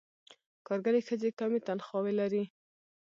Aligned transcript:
کارګرې 0.67 1.01
ښځې 1.07 1.29
کمې 1.39 1.59
تنخواوې 1.67 2.13
لري. 2.19 2.43